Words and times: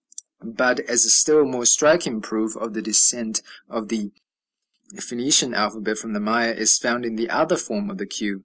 But 0.43 0.79
a 0.89 0.97
still 0.97 1.45
more 1.45 1.67
striking 1.67 2.21
proof 2.21 2.57
of 2.57 2.73
the 2.73 2.81
descent 2.81 3.43
of 3.69 3.89
the 3.89 4.11
Phoenician 4.97 5.53
alphabet 5.53 5.99
from 5.99 6.13
the 6.13 6.19
Maya 6.19 6.55
is 6.55 6.79
found 6.79 7.05
in 7.05 7.17
the 7.17 7.29
other 7.29 7.55
form 7.55 7.87
of 7.91 7.99
the 7.99 8.07
q, 8.07 8.09
the 8.09 8.09
Maya 8.09 8.09
cu, 8.09 8.09
which 8.09 8.31
is 8.31 8.39
###. 8.39 8.39